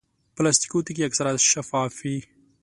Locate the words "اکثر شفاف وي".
1.09-2.17